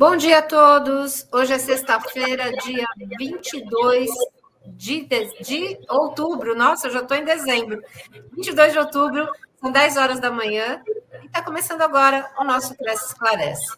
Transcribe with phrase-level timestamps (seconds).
[0.00, 1.28] Bom dia a todos.
[1.30, 2.86] Hoje é sexta-feira, dia
[3.18, 4.08] 22
[4.64, 5.06] de,
[5.42, 6.56] de outubro.
[6.56, 7.82] Nossa, eu já estou em dezembro.
[8.32, 9.28] 22 de outubro,
[9.60, 10.82] são 10 horas da manhã.
[11.22, 13.76] E está começando agora o nosso Cresce Esclarece.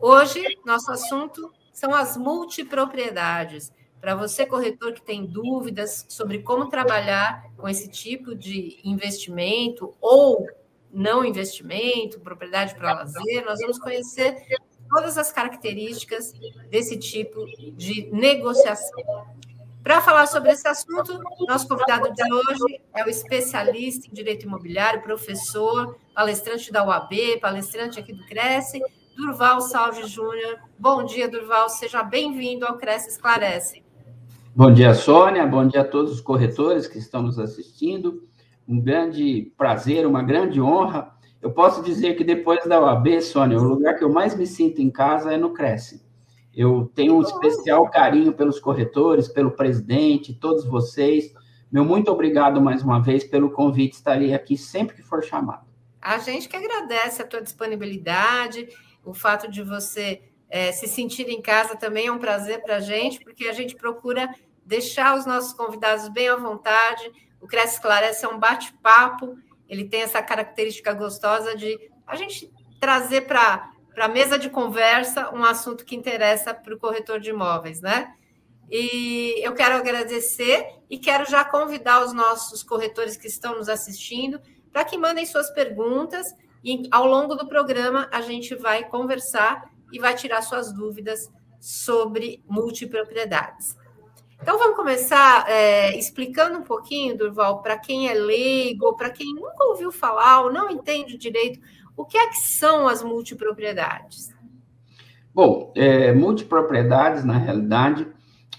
[0.00, 3.72] Hoje, nosso assunto são as multipropriedades.
[4.00, 10.46] Para você, corretor, que tem dúvidas sobre como trabalhar com esse tipo de investimento ou
[10.92, 14.46] não investimento, propriedade para lazer, nós vamos conhecer
[14.94, 16.32] todas as características
[16.70, 17.44] desse tipo
[17.76, 19.02] de negociação.
[19.82, 25.02] Para falar sobre esse assunto, nosso convidado de hoje é o especialista em direito imobiliário,
[25.02, 28.80] professor, palestrante da UAB, palestrante aqui do Cresce,
[29.16, 30.58] Durval Salve Júnior.
[30.78, 33.82] Bom dia, Durval, seja bem-vindo ao Cresce Esclarece.
[34.54, 38.22] Bom dia, Sônia, bom dia a todos os corretores que estão nos assistindo.
[38.66, 41.13] Um grande prazer, uma grande honra
[41.44, 44.80] eu posso dizer que depois da OAB, Sônia, o lugar que eu mais me sinto
[44.80, 46.02] em casa é no Cresce.
[46.54, 51.34] Eu tenho um especial carinho pelos corretores, pelo presidente, todos vocês.
[51.70, 53.92] Meu muito obrigado mais uma vez pelo convite.
[53.92, 55.66] Estarei aqui sempre que for chamado.
[56.00, 58.66] A gente que agradece a tua disponibilidade,
[59.04, 62.80] o fato de você é, se sentir em casa também é um prazer para a
[62.80, 67.12] gente, porque a gente procura deixar os nossos convidados bem à vontade.
[67.38, 69.36] O Cresce Esclarece é um bate-papo
[69.68, 75.44] ele tem essa característica gostosa de a gente trazer para a mesa de conversa um
[75.44, 78.14] assunto que interessa para o corretor de imóveis, né?
[78.70, 84.40] E eu quero agradecer e quero já convidar os nossos corretores que estão nos assistindo
[84.72, 89.98] para que mandem suas perguntas e ao longo do programa a gente vai conversar e
[89.98, 93.76] vai tirar suas dúvidas sobre multipropriedades.
[94.44, 99.64] Então, vamos começar é, explicando um pouquinho, Durval, para quem é leigo, para quem nunca
[99.64, 101.58] ouviu falar ou não entende direito,
[101.96, 104.34] o que é que são as multipropriedades?
[105.34, 108.06] Bom, é, multipropriedades, na realidade,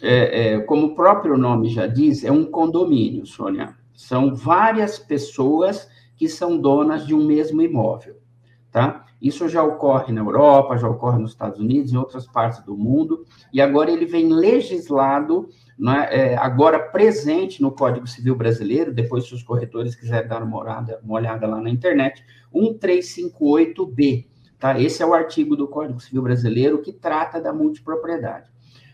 [0.01, 3.77] é, é, como o próprio nome já diz, é um condomínio, Sônia.
[3.93, 5.87] São várias pessoas
[6.17, 8.15] que são donas de um mesmo imóvel,
[8.71, 9.05] tá?
[9.21, 13.23] Isso já ocorre na Europa, já ocorre nos Estados Unidos, em outras partes do mundo,
[13.53, 15.47] e agora ele vem legislado
[15.79, 16.33] é?
[16.33, 20.99] É, agora presente no Código Civil Brasileiro, depois se os corretores quiserem dar uma olhada,
[21.03, 24.27] uma olhada lá na internet, 1358B.
[24.57, 24.79] Tá?
[24.79, 28.49] Esse é o artigo do Código Civil Brasileiro que trata da multipropriedade.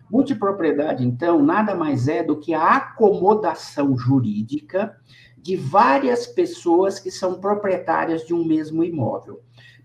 [0.09, 4.97] Multipropriedade, então, nada mais é do que a acomodação jurídica
[5.37, 9.39] de várias pessoas que são proprietárias de um mesmo imóvel.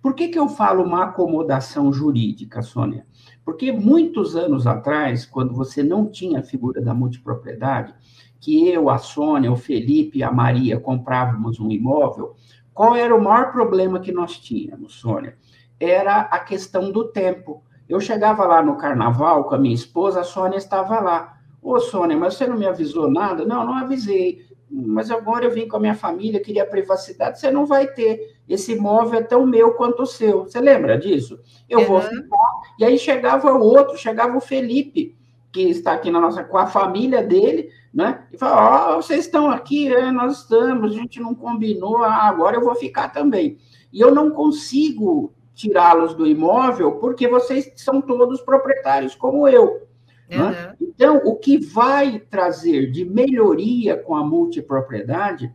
[0.06, 3.04] Por que, que eu falo uma acomodação jurídica, Sônia?
[3.44, 7.92] Porque muitos anos atrás, quando você não tinha a figura da multipropriedade,
[8.38, 12.36] que eu, a Sônia, o Felipe e a Maria comprávamos um imóvel,
[12.72, 15.36] qual era o maior problema que nós tínhamos, Sônia?
[15.80, 17.64] Era a questão do tempo.
[17.88, 21.36] Eu chegava lá no carnaval com a minha esposa, a Sônia estava lá.
[21.60, 23.44] Ô, Sônia, mas você não me avisou nada?
[23.44, 24.45] Não, não avisei.
[24.70, 27.38] Mas agora eu vim com a minha família, queria privacidade.
[27.38, 28.36] Você não vai ter.
[28.48, 30.44] Esse imóvel é tão meu quanto o seu.
[30.44, 31.38] Você lembra disso?
[31.68, 31.86] Eu uhum.
[31.86, 35.16] vou ficar e aí chegava o outro, chegava o Felipe,
[35.52, 38.26] que está aqui na nossa, com a família dele, né?
[38.32, 42.24] E falava, ó, oh, vocês estão aqui, é, nós estamos, a gente não combinou, ah,
[42.24, 43.56] agora eu vou ficar também.
[43.90, 49.86] E eu não consigo tirá-los do imóvel porque vocês são todos proprietários como eu.
[50.30, 50.76] Uhum.
[50.80, 55.52] Então, o que vai trazer de melhoria com a multipropriedade,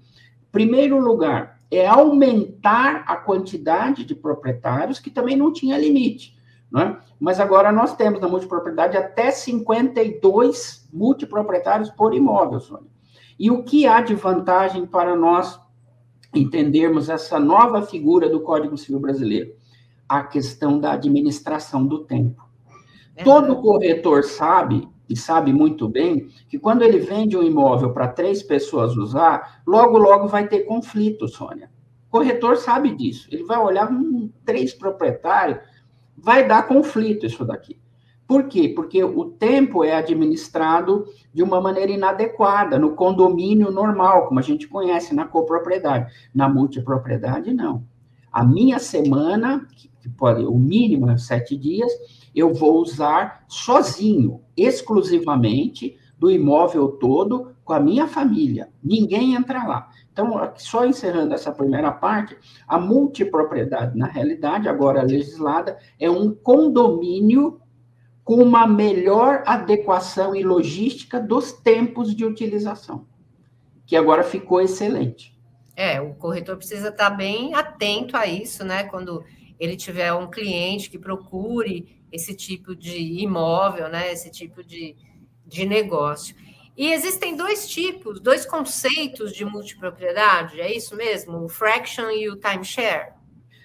[0.52, 6.38] primeiro lugar, é aumentar a quantidade de proprietários, que também não tinha limite.
[6.72, 6.98] Né?
[7.20, 12.90] Mas agora nós temos na multipropriedade até 52 multiproprietários por imóvel, Sônia.
[13.38, 15.60] E o que há de vantagem para nós
[16.34, 19.54] entendermos essa nova figura do Código Civil Brasileiro?
[20.08, 22.51] A questão da administração do tempo.
[23.22, 23.24] É.
[23.24, 28.42] Todo corretor sabe, e sabe muito bem, que quando ele vende um imóvel para três
[28.42, 31.70] pessoas usar, logo, logo vai ter conflito, Sônia.
[32.08, 33.28] O corretor sabe disso.
[33.32, 35.60] Ele vai olhar, hum, três proprietários,
[36.18, 37.80] vai dar conflito isso daqui.
[38.28, 38.70] Por quê?
[38.70, 44.68] Porque o tempo é administrado de uma maneira inadequada no condomínio normal, como a gente
[44.68, 46.14] conhece na copropriedade.
[46.34, 47.84] Na multipropriedade, não.
[48.32, 49.68] A minha semana,
[50.00, 51.92] que pode, o mínimo é sete dias,
[52.34, 58.70] eu vou usar sozinho, exclusivamente, do imóvel todo, com a minha família.
[58.84, 59.90] Ninguém entra lá.
[60.12, 62.38] Então, só encerrando essa primeira parte,
[62.68, 67.60] a multipropriedade, na realidade, agora legislada, é um condomínio
[68.24, 73.06] com uma melhor adequação e logística dos tempos de utilização,
[73.86, 75.38] que agora ficou excelente.
[75.82, 78.84] É, o corretor precisa estar bem atento a isso, né?
[78.84, 79.24] Quando
[79.60, 84.12] ele tiver um cliente que procure esse tipo de imóvel, né?
[84.12, 84.96] Esse tipo de,
[85.44, 86.36] de negócio.
[86.78, 91.44] E existem dois tipos, dois conceitos de multipropriedade, é isso mesmo?
[91.44, 93.14] O fraction e o timeshare?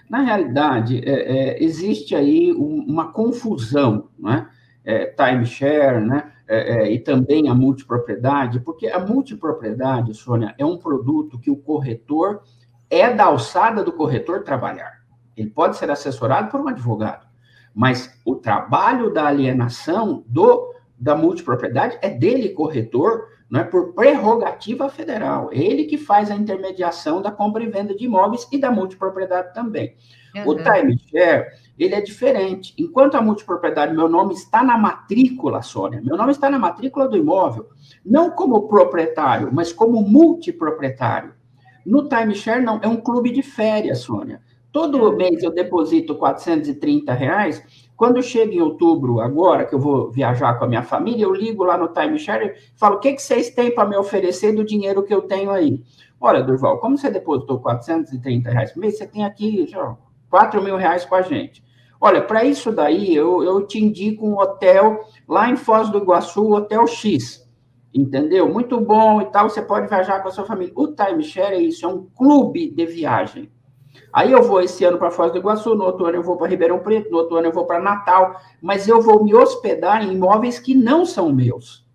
[0.08, 4.48] Na realidade, é, é, existe aí uma confusão, né?
[4.84, 6.32] É, timeshare, né?
[6.48, 11.56] É, é, e também a multipropriedade, porque a multipropriedade, Sônia, é um produto que o
[11.56, 12.42] corretor
[12.88, 15.02] é da alçada do corretor trabalhar.
[15.36, 17.26] Ele pode ser assessorado por um advogado,
[17.74, 24.88] mas o trabalho da alienação do da multipropriedade é dele, corretor, não é por prerrogativa
[24.88, 25.50] federal.
[25.52, 29.52] É ele que faz a intermediação da compra e venda de imóveis e da multipropriedade
[29.52, 29.94] também.
[30.34, 30.48] Uhum.
[30.48, 31.48] O timeshare,
[31.78, 32.74] ele é diferente.
[32.78, 37.16] Enquanto a multipropriedade, meu nome está na matrícula, Sônia, meu nome está na matrícula do
[37.16, 37.66] imóvel,
[38.04, 41.34] não como proprietário, mas como multiproprietário.
[41.84, 44.40] No timeshare, não, é um clube de férias, Sônia.
[44.72, 47.62] Todo mês eu deposito 430 reais.
[47.96, 51.64] Quando chega em outubro, agora que eu vou viajar com a minha família, eu ligo
[51.64, 55.02] lá no timeshare e falo: o que, que vocês têm para me oferecer do dinheiro
[55.02, 55.82] que eu tenho aí?
[56.20, 59.94] Olha, Durval, como você depositou 430 reais por mês, você tem aqui ó,
[60.28, 61.64] 4 mil reais com a gente.
[62.00, 66.52] Olha, para isso daí, eu, eu te indico um hotel lá em Foz do Iguaçu,
[66.52, 67.46] Hotel X
[67.98, 68.52] entendeu?
[68.52, 70.72] Muito bom e tal, você pode viajar com a sua família.
[70.76, 73.50] O timeshare é isso, é um clube de viagem.
[74.12, 76.48] Aí eu vou esse ano para Foz do Iguaçu, no outro ano eu vou para
[76.48, 80.12] Ribeirão Preto, no outro ano eu vou para Natal, mas eu vou me hospedar em
[80.12, 81.86] imóveis que não são meus.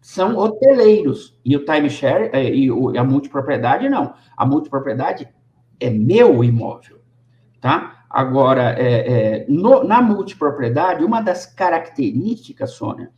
[0.00, 1.38] São hoteleiros.
[1.44, 2.68] E o timeshare é, e
[2.98, 4.14] a multipropriedade, não.
[4.36, 5.28] A multipropriedade
[5.80, 6.98] é meu imóvel.
[7.60, 8.03] Tá?
[8.14, 8.92] Agora, é,
[9.42, 13.10] é, no, na multipropriedade, uma das características, Sônia,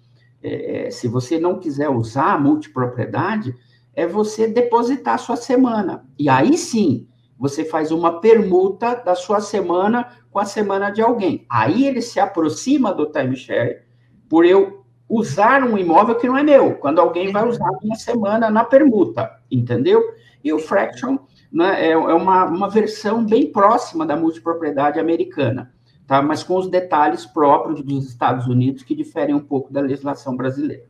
[0.42, 3.54] é, é, se você não quiser usar a multipropriedade,
[3.92, 6.06] é você depositar a sua semana.
[6.18, 7.06] E aí sim,
[7.38, 11.44] você faz uma permuta da sua semana com a semana de alguém.
[11.46, 13.82] Aí ele se aproxima do timeshare
[14.30, 18.50] por eu usar um imóvel que não é meu, quando alguém vai usar uma semana
[18.50, 20.02] na permuta, entendeu?
[20.42, 21.18] E o fraction
[21.56, 25.74] né, é, é uma, uma versão bem próxima da multipropriedade americana
[26.06, 26.22] tá?
[26.22, 30.86] mas com os detalhes próprios dos Estados Unidos que diferem um pouco da legislação brasileira.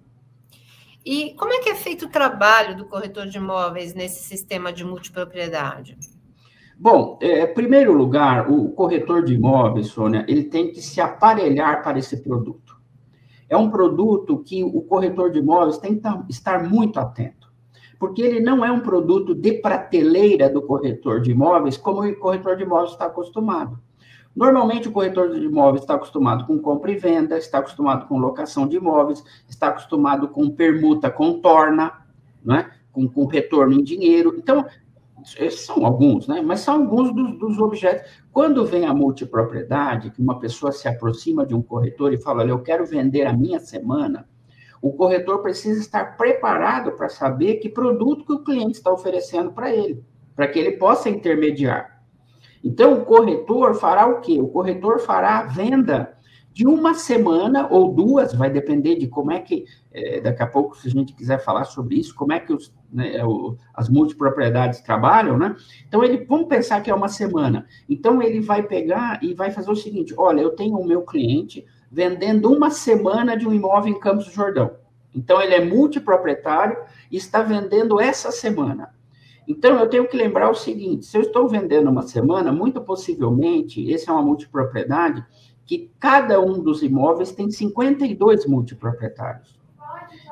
[1.05, 4.85] E como é que é feito o trabalho do corretor de imóveis nesse sistema de
[4.85, 5.97] multipropriedade?
[6.79, 11.83] Bom, é, em primeiro lugar, o corretor de imóveis, Sônia, ele tem que se aparelhar
[11.83, 12.77] para esse produto.
[13.49, 17.46] É um produto que o corretor de imóveis tem que estar muito atento,
[17.99, 22.57] porque ele não é um produto de prateleira do corretor de imóveis, como o corretor
[22.57, 23.79] de imóveis está acostumado.
[24.35, 28.69] Normalmente, o corretor de imóveis está acostumado com compra e venda, está acostumado com locação
[28.69, 32.05] de imóveis, está acostumado com permuta com torna,
[32.45, 32.71] né?
[32.93, 34.35] com, com retorno em dinheiro.
[34.37, 34.67] Então,
[35.39, 36.43] esses são alguns, né?
[36.43, 38.11] mas são alguns dos, dos, objetos.
[38.31, 42.51] Quando vem a multipropriedade, que uma pessoa se aproxima de um corretor e fala: Olha,
[42.51, 44.29] eu quero vender a minha semana,
[44.87, 49.75] o corretor precisa estar preparado para saber que produto que o cliente está oferecendo para
[49.75, 50.05] ele,
[50.35, 52.03] para que ele possa intermediar.
[52.63, 54.39] Então, o corretor fará o quê?
[54.41, 56.17] O corretor fará a venda
[56.53, 60.77] de uma semana ou duas, vai depender de como é que, é, daqui a pouco,
[60.79, 64.81] se a gente quiser falar sobre isso, como é que os, né, o, as multipropriedades
[64.81, 65.55] trabalham, né?
[65.87, 67.67] Então, ele, vamos pensar que é uma semana.
[67.89, 71.67] Então, ele vai pegar e vai fazer o seguinte: olha, eu tenho o meu cliente
[71.91, 74.73] vendendo uma semana de um imóvel em Campos do Jordão.
[75.15, 76.77] Então, ele é multiproprietário
[77.11, 78.95] e está vendendo essa semana.
[79.49, 83.91] Então, eu tenho que lembrar o seguinte: se eu estou vendendo uma semana, muito possivelmente,
[83.91, 85.25] esse é uma multipropriedade,
[85.65, 89.59] que cada um dos imóveis tem 52 multiproprietários.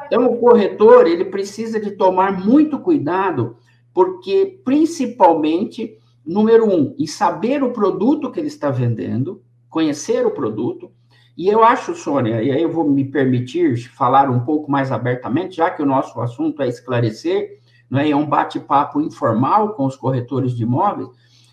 [0.07, 3.57] Então, o corretor, ele precisa de tomar muito cuidado,
[3.93, 10.91] porque, principalmente, número um, em saber o produto que ele está vendendo, conhecer o produto,
[11.37, 15.57] e eu acho, Sônia, e aí eu vou me permitir falar um pouco mais abertamente,
[15.57, 17.59] já que o nosso assunto é esclarecer,
[17.91, 21.09] né, é um bate-papo informal com os corretores de imóveis,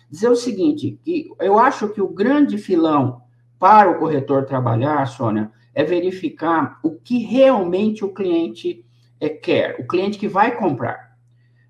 [0.08, 3.22] dizer o seguinte, que eu acho que o grande filão
[3.58, 8.84] para o corretor trabalhar, Sônia, é verificar o que realmente o cliente
[9.20, 11.16] é, quer, o cliente que vai comprar.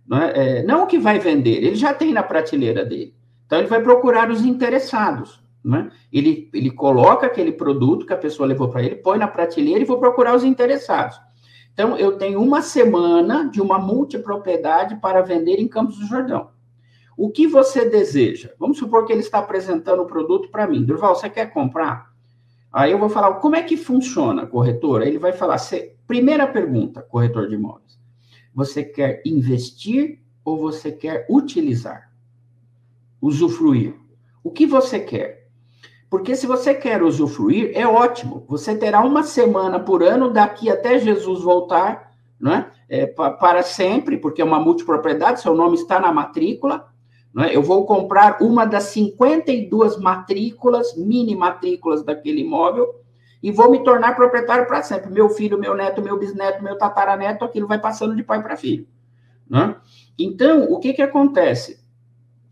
[0.07, 3.15] Não, é, é, não o que vai vender, ele já tem na prateleira dele.
[3.47, 5.42] Então, ele vai procurar os interessados.
[5.65, 5.91] Né?
[6.13, 9.85] Ele, ele coloca aquele produto que a pessoa levou para ele, põe na prateleira e
[9.85, 11.21] vou procurar os interessados.
[11.73, 16.51] Então, eu tenho uma semana de uma multipropriedade para vender em Campos do Jordão.
[17.17, 18.51] O que você deseja?
[18.59, 20.85] Vamos supor que ele está apresentando o produto para mim.
[20.85, 22.13] Durval, você quer comprar?
[22.73, 25.03] Aí eu vou falar, como é que funciona, corretor?
[25.03, 25.59] Aí ele vai falar,
[26.07, 27.99] primeira pergunta, corretor de imóveis.
[28.55, 32.11] Você quer investir ou você quer utilizar?
[33.21, 33.95] Usufruir.
[34.43, 35.42] O que você quer?
[36.13, 38.45] Porque se você quer usufruir, é ótimo.
[38.47, 42.71] Você terá uma semana por ano daqui até Jesus voltar, né?
[42.87, 46.87] É, para sempre, porque é uma multipropriedade, seu nome está na matrícula.
[47.33, 47.57] Né?
[47.57, 52.95] Eu vou comprar uma das 52 matrículas, mini matrículas daquele imóvel,
[53.43, 55.11] e vou me tornar proprietário para sempre.
[55.11, 58.87] Meu filho, meu neto, meu bisneto, meu tataraneto, aquilo vai passando de pai para filho.
[59.49, 59.75] Né?
[60.19, 61.83] Então, o que, que acontece?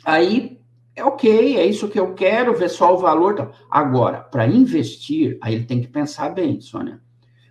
[0.02, 0.59] Aí
[1.00, 3.52] é ok, é isso que eu quero, ver só o valor.
[3.70, 7.00] Agora, para investir, aí ele tem que pensar bem, Sônia.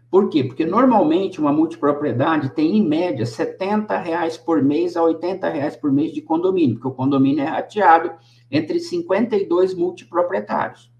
[0.09, 0.43] Por quê?
[0.43, 5.91] Porque normalmente uma multipropriedade tem, em média, 70 reais por mês a 80 reais por
[5.91, 8.11] mês de condomínio, porque o condomínio é rateado
[8.51, 10.91] entre 52 multiproprietários,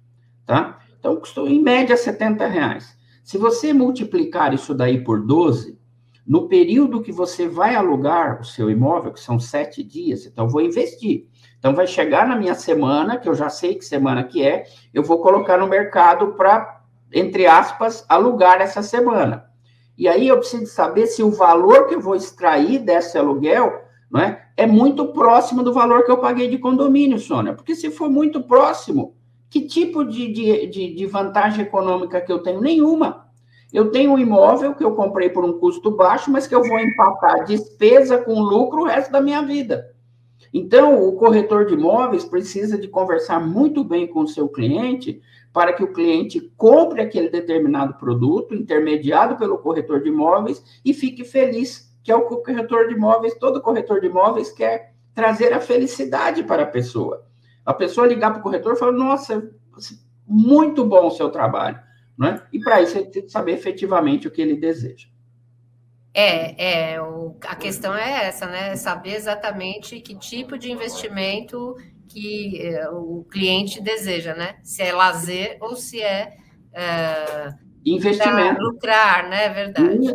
[0.46, 0.80] tá?
[1.00, 2.98] Então, custou, em média, 70 reais.
[3.24, 5.80] Se você multiplicar isso daí por 12,
[6.26, 10.62] no período que você vai alugar o seu imóvel, que são sete dias, então vou
[10.62, 11.28] investir.
[11.60, 14.64] Então, vai chegar na minha semana, que eu já sei que semana que é,
[14.94, 16.82] eu vou colocar no mercado para,
[17.14, 19.46] entre aspas, alugar essa semana.
[19.98, 24.22] E aí eu preciso saber se o valor que eu vou extrair desse aluguel não
[24.22, 27.54] é, é muito próximo do valor que eu paguei de condomínio, Sônia.
[27.54, 29.14] Porque se for muito próximo,
[29.50, 32.62] que tipo de, de, de, de vantagem econômica que eu tenho?
[32.62, 33.28] Nenhuma.
[33.72, 36.80] Eu tenho um imóvel que eu comprei por um custo baixo, mas que eu vou
[36.80, 39.94] empatar despesa com lucro o resto da minha vida.
[40.54, 45.22] Então, o corretor de imóveis precisa de conversar muito bem com o seu cliente
[45.54, 51.24] para que o cliente compre aquele determinado produto intermediado pelo corretor de imóveis e fique
[51.24, 55.54] feliz, que é o que o corretor de imóveis, todo corretor de imóveis quer trazer
[55.54, 57.26] a felicidade para a pessoa.
[57.66, 59.52] A pessoa ligar para o corretor e falar: "Nossa,
[60.26, 61.80] muito bom o seu trabalho".
[62.18, 62.42] Né?
[62.52, 65.08] E para isso ele tem que saber efetivamente o que ele deseja.
[66.14, 68.76] É, é o, a questão é essa, né?
[68.76, 71.76] Saber exatamente que tipo de investimento
[72.08, 74.58] que é, o cliente deseja, né?
[74.64, 76.36] Se é lazer ou se é,
[76.74, 77.54] é
[77.86, 79.46] investimento, lucrar, né?
[79.46, 80.14] É verdade.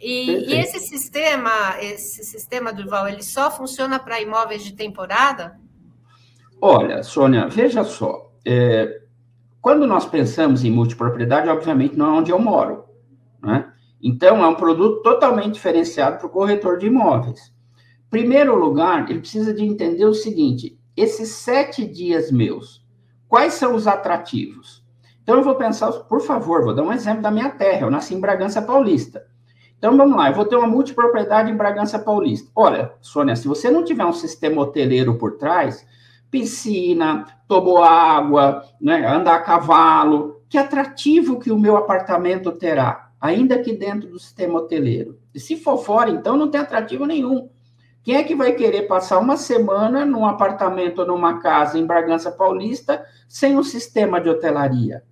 [0.00, 5.58] E, e, esse sistema, esse sistema Durval, ele só funciona para imóveis de temporada?
[6.60, 8.30] Olha, Sônia, veja só.
[8.44, 9.00] É,
[9.62, 12.84] quando nós pensamos em multipropriedade, obviamente não é onde eu moro,
[13.42, 13.72] né?
[14.06, 17.50] Então, é um produto totalmente diferenciado para o corretor de imóveis.
[18.10, 22.84] Primeiro lugar, ele precisa de entender o seguinte: esses sete dias meus,
[23.26, 24.84] quais são os atrativos?
[25.22, 27.86] Então, eu vou pensar, por favor, vou dar um exemplo da minha terra.
[27.86, 29.24] Eu nasci em Bragança Paulista.
[29.78, 32.50] Então, vamos lá, eu vou ter uma multipropriedade em Bragança Paulista.
[32.54, 35.86] Olha, Sônia, se você não tiver um sistema hoteleiro por trás,
[36.30, 40.42] piscina, toboágua, né, andar a cavalo.
[40.46, 45.18] Que atrativo que o meu apartamento terá, ainda que dentro do sistema hoteleiro.
[45.34, 47.48] E se for fora, então não tem atrativo nenhum.
[48.02, 52.30] Quem é que vai querer passar uma semana num apartamento ou numa casa em Bragança
[52.30, 55.04] Paulista sem um sistema de hotelaria?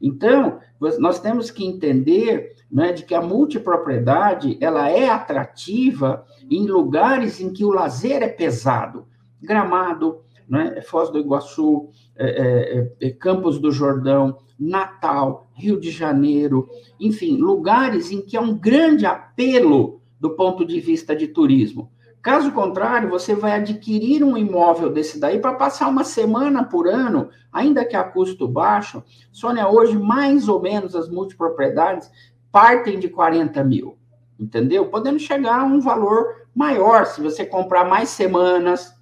[0.00, 0.60] Então,
[0.98, 7.52] nós temos que entender né, de que a multipropriedade ela é atrativa em lugares em
[7.52, 9.06] que o lazer é pesado.
[9.42, 10.82] Gramado, né?
[10.82, 16.68] Foz do Iguaçu, é, é, é, Campos do Jordão, Natal, Rio de Janeiro,
[17.00, 21.90] enfim, lugares em que há um grande apelo do ponto de vista de turismo.
[22.20, 27.30] Caso contrário, você vai adquirir um imóvel desse daí para passar uma semana por ano,
[27.50, 29.02] ainda que a custo baixo.
[29.32, 32.10] Sônia, hoje, mais ou menos, as multipropriedades
[32.52, 33.96] partem de 40 mil,
[34.38, 34.84] entendeu?
[34.90, 38.94] Podendo chegar a um valor maior se você comprar mais semanas,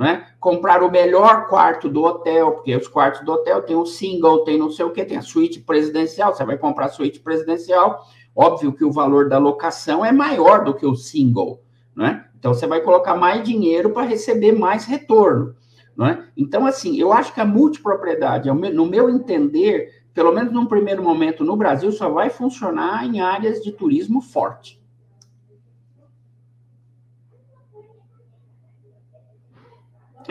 [0.00, 0.28] né?
[0.40, 4.58] Comprar o melhor quarto do hotel, porque os quartos do hotel tem o single, tem
[4.58, 6.34] não sei o que, tem a suíte presidencial.
[6.34, 8.02] Você vai comprar a suíte presidencial,
[8.34, 11.60] óbvio que o valor da locação é maior do que o single,
[11.94, 12.24] né?
[12.38, 15.54] Então você vai colocar mais dinheiro para receber mais retorno,
[15.94, 16.26] né?
[16.34, 21.44] Então assim, eu acho que a multipropriedade, no meu entender, pelo menos num primeiro momento
[21.44, 24.79] no Brasil, só vai funcionar em áreas de turismo forte.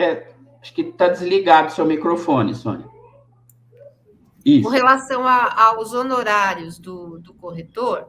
[0.02, 2.86] É, acho que está desligado seu microfone, Sônia.
[4.44, 4.62] Isso.
[4.62, 8.08] Com relação a, aos honorários do, do corretor,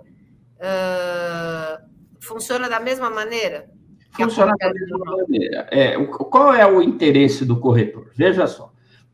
[0.58, 1.84] uh,
[2.22, 3.70] funciona da mesma maneira?
[4.12, 5.68] Funciona da mesma maneira.
[5.72, 8.10] É, o, qual é o interesse do corretor?
[8.16, 8.72] Veja só.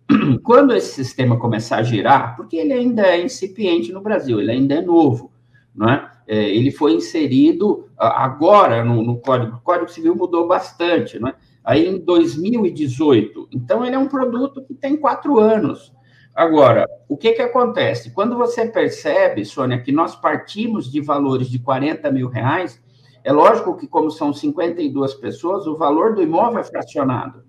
[0.43, 4.75] Quando esse sistema começar a girar, porque ele ainda é incipiente no Brasil, ele ainda
[4.75, 5.31] é novo,
[5.75, 6.11] não é?
[6.27, 9.55] É, ele foi inserido agora no, no, Código.
[9.55, 11.35] O Código Civil mudou bastante, não é?
[11.67, 13.49] Aí em 2018.
[13.51, 15.93] Então, ele é um produto que tem quatro anos.
[16.33, 18.11] Agora, o que, que acontece?
[18.11, 22.81] Quando você percebe, Sônia, que nós partimos de valores de 40 mil reais,
[23.21, 27.43] é lógico que, como são 52 pessoas, o valor do imóvel é fracionado.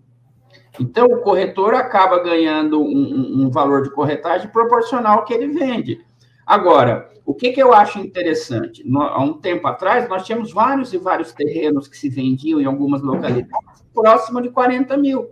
[0.81, 6.05] Então, o corretor acaba ganhando um, um valor de corretagem proporcional ao que ele vende.
[6.49, 8.83] Agora, o que, que eu acho interessante?
[8.97, 13.03] há um tempo atrás, nós tínhamos vários e vários terrenos que se vendiam em algumas
[13.03, 15.29] localidades, próximo de 40 mil.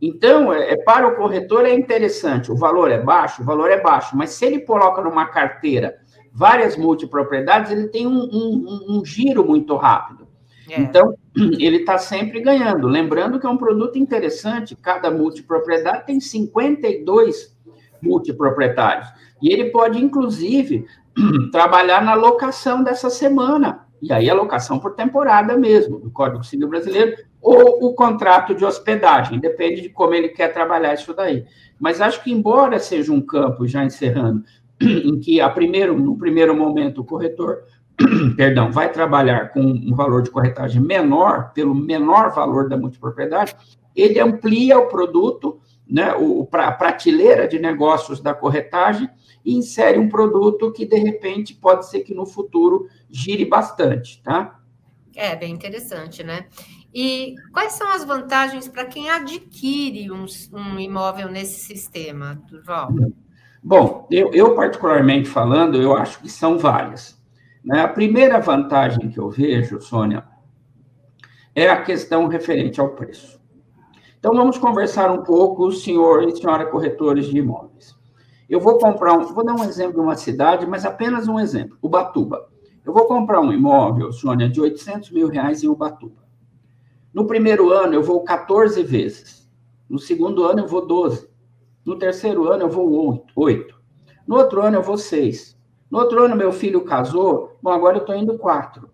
[0.00, 3.80] Então, é, é, para o corretor é interessante, o valor é baixo, o valor é
[3.80, 5.96] baixo, mas se ele coloca numa carteira
[6.32, 10.28] várias multipropriedades, ele tem um, um, um giro muito rápido.
[10.70, 10.80] É.
[10.80, 11.16] Então,
[11.58, 12.86] ele está sempre ganhando.
[12.86, 17.58] Lembrando que é um produto interessante, cada multipropriedade tem 52
[18.00, 19.08] multiproprietários.
[19.40, 20.86] E ele pode, inclusive,
[21.52, 23.86] trabalhar na locação dessa semana.
[24.00, 28.64] E aí a locação por temporada mesmo, do Código Civil Brasileiro, ou o contrato de
[28.64, 31.44] hospedagem, depende de como ele quer trabalhar isso daí.
[31.78, 34.44] Mas acho que, embora seja um campo, já encerrando,
[34.80, 37.64] em que a primeiro, no primeiro momento o corretor
[38.36, 43.56] perdão, vai trabalhar com um valor de corretagem menor, pelo menor valor da multipropriedade,
[43.94, 46.12] ele amplia o produto, né,
[46.50, 49.08] para a prateleira de negócios da corretagem
[49.48, 54.60] e insere um produto que, de repente, pode ser que no futuro gire bastante, tá?
[55.16, 56.48] É, bem interessante, né?
[56.94, 62.90] E quais são as vantagens para quem adquire um, um, imóvel nesse sistema, Durval?
[63.62, 67.18] Bom, eu, eu particularmente falando, eu acho que são várias.
[67.64, 67.80] Né?
[67.80, 70.24] A primeira vantagem que eu vejo, Sônia,
[71.54, 73.40] é a questão referente ao preço.
[74.18, 77.97] Então, vamos conversar um pouco, senhor e senhora corretores de imóveis.
[78.48, 81.76] Eu vou comprar um, vou dar um exemplo de uma cidade, mas apenas um exemplo,
[81.82, 82.48] Ubatuba.
[82.84, 86.26] Eu vou comprar um imóvel, Sônia, de 800 mil reais em Ubatuba.
[87.12, 89.46] No primeiro ano, eu vou 14 vezes.
[89.88, 91.28] No segundo ano, eu vou 12.
[91.84, 93.74] No terceiro ano, eu vou 8.
[94.26, 95.58] No outro ano, eu vou 6.
[95.90, 98.90] No outro ano, meu filho casou, bom, agora eu estou indo quatro.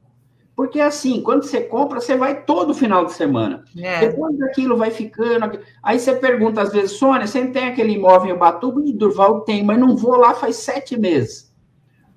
[0.56, 3.64] Porque assim, quando você compra, você vai todo final de semana.
[3.76, 4.08] É.
[4.08, 5.58] Depois daquilo vai ficando.
[5.82, 8.80] Aí você pergunta às vezes, Sônia, você tem aquele imóvel em Ubatuba?
[8.84, 11.52] E Durval tem, mas não vou lá faz sete meses.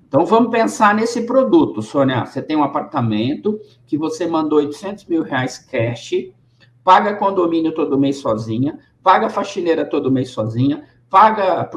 [0.06, 2.24] Então vamos pensar nesse produto, Sônia.
[2.24, 6.30] Você tem um apartamento que você mandou 800 mil reais cash,
[6.82, 11.68] paga condomínio todo mês sozinha, paga faxineira todo mês sozinha, paga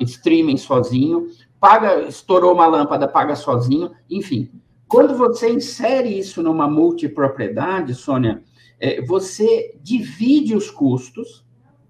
[0.00, 1.26] streaming sozinho,
[1.60, 4.50] paga, estourou uma lâmpada, paga sozinho, enfim.
[4.88, 8.42] Quando você insere isso numa multipropriedade, Sônia,
[8.78, 11.44] é, você divide os custos,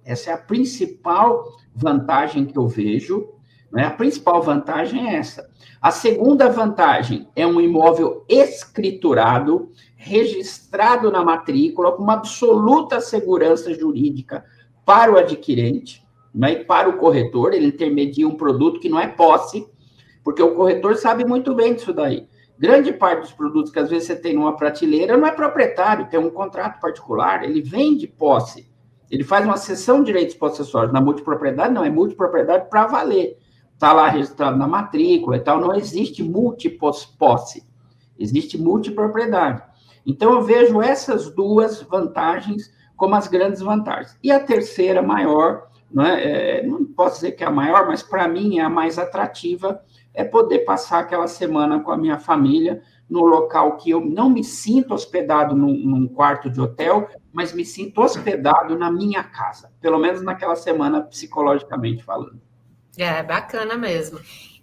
[0.04, 3.28] essa é a principal vantagem que eu vejo,
[3.72, 3.84] né?
[3.84, 5.50] a principal vantagem é essa.
[5.80, 14.44] A segunda vantagem é um imóvel escriturado, registrado na matrícula, com uma absoluta segurança jurídica
[14.84, 16.06] para o adquirente
[16.36, 19.66] né, e para o corretor, ele intermedia um produto que não é posse,
[20.22, 22.28] porque o corretor sabe muito bem disso daí.
[22.58, 26.18] Grande parte dos produtos que às vezes você tem numa prateleira não é proprietário, tem
[26.18, 28.70] um contrato particular, ele vende posse.
[29.10, 30.92] Ele faz uma cessão de direitos possessórios.
[30.92, 33.38] Na multipropriedade, não, é multipropriedade para valer.
[33.74, 37.62] Está lá registrado na matrícula e tal, não existe multiposse,
[38.18, 39.62] existe multipropriedade.
[40.04, 44.16] Então, eu vejo essas duas vantagens como as grandes vantagens.
[44.22, 48.02] E a terceira maior não, é, é, não posso dizer que é a maior, mas
[48.02, 49.80] para mim é a mais atrativa,
[50.16, 54.42] é poder passar aquela semana com a minha família no local que eu não me
[54.42, 59.98] sinto hospedado num, num, quarto de hotel, mas me sinto hospedado na minha casa, pelo
[59.98, 62.40] menos naquela semana psicologicamente falando.
[62.96, 64.18] É, bacana mesmo.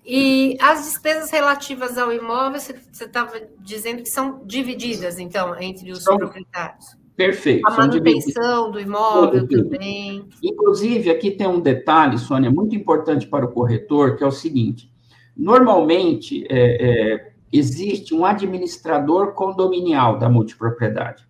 [0.05, 6.03] E as despesas relativas ao imóvel, você estava dizendo que são divididas, então, entre os
[6.03, 6.97] são, proprietários?
[7.15, 7.65] Perfeito.
[7.67, 10.27] A manutenção do imóvel também.
[10.41, 14.91] Inclusive, aqui tem um detalhe, Sônia, muito importante para o corretor, que é o seguinte:
[15.35, 21.27] normalmente é, é, existe um administrador condominial da multipropriedade,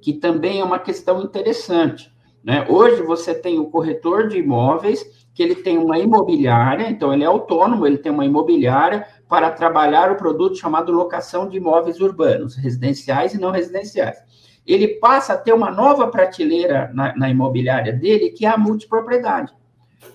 [0.00, 2.12] que também é uma questão interessante.
[2.42, 2.66] Né?
[2.68, 7.26] Hoje você tem o corretor de imóveis, que ele tem uma imobiliária, então ele é
[7.26, 13.32] autônomo, ele tem uma imobiliária para trabalhar o produto chamado locação de imóveis urbanos, residenciais
[13.32, 14.18] e não residenciais
[14.66, 19.52] ele passa a ter uma nova prateleira na, na imobiliária dele, que é a multipropriedade.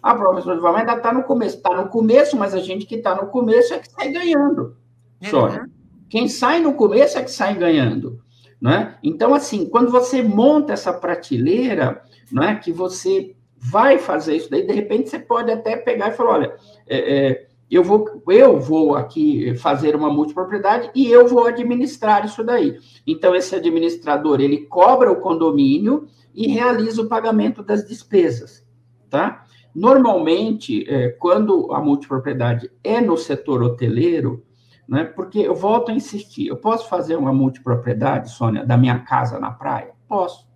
[0.02, 1.58] Ah, professor Ivan, ainda está no começo.
[1.58, 4.76] Está no começo, mas a gente que está no começo é que sai ganhando.
[5.24, 5.48] Só.
[5.48, 5.66] Uhum.
[6.10, 8.22] Quem sai no começo é que sai ganhando.
[8.62, 8.98] Né?
[9.04, 14.74] Então, assim, quando você monta essa prateleira, né, que você vai fazer isso daí, de
[14.74, 16.56] repente você pode até pegar e falar, olha,
[16.88, 22.44] é, é, eu vou, eu vou aqui fazer uma multipropriedade e eu vou administrar isso
[22.44, 22.80] daí.
[23.06, 28.66] Então, esse administrador, ele cobra o condomínio e realiza o pagamento das despesas,
[29.10, 29.44] tá?
[29.78, 34.44] Normalmente, é, quando a multipropriedade é no setor hoteleiro,
[34.90, 39.40] né, porque eu volto a insistir, eu posso fazer uma multipropriedade, Sônia, da minha casa
[39.40, 39.92] na praia?
[40.08, 40.48] Posso.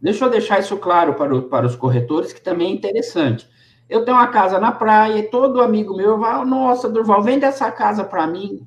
[0.00, 3.46] Deixa eu deixar isso claro para, o, para os corretores, que também é interessante.
[3.90, 7.70] Eu tenho uma casa na praia e todo amigo meu vai, nossa, Durval, vende essa
[7.70, 8.66] casa para mim.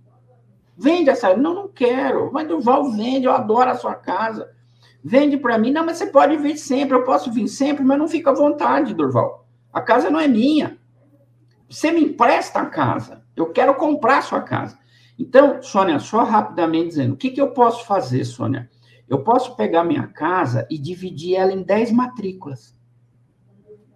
[0.77, 1.35] Vende essa.
[1.35, 2.31] Não, não quero.
[2.31, 4.51] Mas Durval vende, eu adoro a sua casa.
[5.03, 5.71] Vende para mim.
[5.71, 8.93] Não, mas você pode vir sempre, eu posso vir sempre, mas não fica à vontade,
[8.93, 9.46] Durval.
[9.71, 10.77] A casa não é minha.
[11.69, 13.23] Você me empresta a casa.
[13.35, 14.77] Eu quero comprar a sua casa.
[15.19, 18.69] Então, Sônia, só rapidamente dizendo, o que, que eu posso fazer, Sônia?
[19.09, 22.77] Eu posso pegar minha casa e dividir ela em 10 matrículas.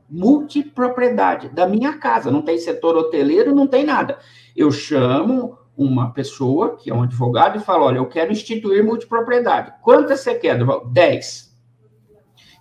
[0.10, 2.31] Multipropriedade da minha casa.
[2.31, 4.19] Não tem setor hoteleiro, não tem nada.
[4.55, 9.73] Eu chamo uma pessoa, que é um advogado, e falo: olha, eu quero instituir multipropriedade.
[9.81, 10.88] Quantas você quer, Durval?
[10.88, 11.51] 10.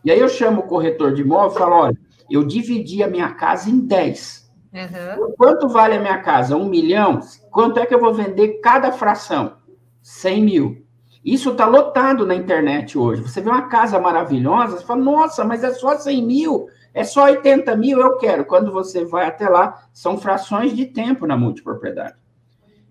[0.04, 1.98] E aí eu chamo o corretor de imóvel e falo: olha,
[2.30, 4.50] eu dividi a minha casa em 10.
[4.72, 5.34] Uhum.
[5.36, 6.56] Quanto vale a minha casa?
[6.56, 7.20] Um milhão?
[7.50, 9.56] Quanto é que eu vou vender cada fração?
[10.02, 10.86] 100 mil.
[11.24, 13.22] Isso está lotado na internet hoje.
[13.22, 17.24] Você vê uma casa maravilhosa, você fala, nossa, mas é só 100 mil, é só
[17.24, 18.46] 80 mil, eu quero.
[18.46, 22.14] Quando você vai até lá, são frações de tempo na multipropriedade.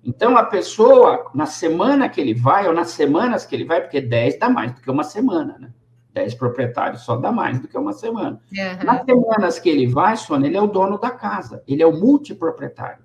[0.04, 3.99] Então, a pessoa, na semana que ele vai, ou nas semanas que ele vai, porque
[3.99, 5.71] 10 dá mais do que uma semana, né?
[6.13, 8.41] 10 proprietários só dá mais do que uma semana.
[8.52, 8.86] Uhum.
[8.86, 11.98] Nas semanas que ele vai, Sônia, ele é o dono da casa, ele é o
[11.98, 13.04] multiproprietário.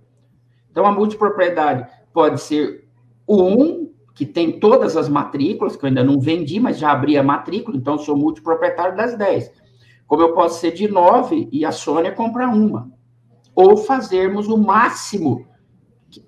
[0.70, 2.88] Então, a multipropriedade pode ser
[3.28, 7.22] um que tem todas as matrículas, que eu ainda não vendi, mas já abri a
[7.22, 9.50] matrícula, então sou multiproprietário das 10.
[10.06, 12.90] Como eu posso ser de 9 e a Sônia comprar uma.
[13.54, 15.46] Ou fazermos o máximo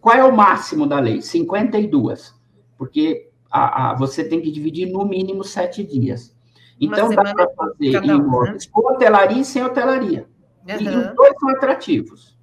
[0.01, 1.23] qual é o máximo da lei?
[1.23, 2.35] 52.
[2.77, 6.36] Porque a, a, você tem que dividir no mínimo sete dias.
[6.81, 8.71] Então, dá para fazer imóveis né?
[8.73, 10.29] com hotelaria e sem hotelaria.
[10.69, 10.81] Uhum.
[10.81, 12.37] E os dois são atrativos.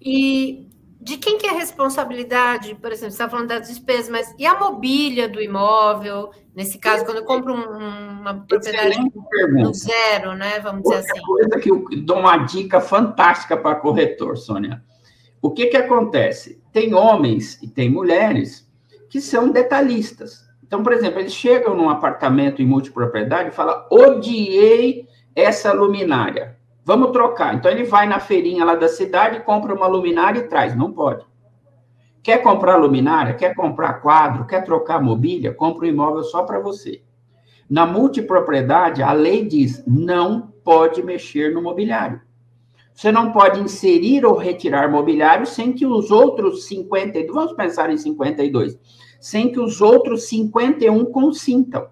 [0.00, 0.68] E
[1.00, 4.44] de quem que é a responsabilidade, por exemplo, você está falando das despesas, mas e
[4.44, 6.30] a mobília do imóvel?
[6.54, 10.58] Nesse caso, quando eu compro um, uma propriedade do zero, né?
[10.60, 11.22] Vamos Outra dizer assim.
[11.22, 14.82] coisa que eu dou uma dica fantástica para corretor, Sônia.
[15.40, 16.62] O que, que acontece?
[16.72, 18.68] Tem homens e tem mulheres
[19.08, 20.49] que são detalhistas.
[20.70, 25.04] Então, por exemplo, eles chegam num apartamento em multipropriedade e falam: odiei
[25.34, 26.56] essa luminária.
[26.84, 27.56] Vamos trocar.
[27.56, 30.76] Então ele vai na feirinha lá da cidade, compra uma luminária e traz.
[30.76, 31.26] Não pode.
[32.22, 33.34] Quer comprar luminária?
[33.34, 34.46] Quer comprar quadro?
[34.46, 35.52] Quer trocar mobília?
[35.52, 37.02] Compra um imóvel só para você.
[37.68, 42.20] Na multipropriedade, a lei diz: não pode mexer no mobiliário.
[42.94, 47.96] Você não pode inserir ou retirar mobiliário sem que os outros 52, vamos pensar em
[47.96, 48.78] 52,
[49.20, 51.88] sem que os outros 51 consintam.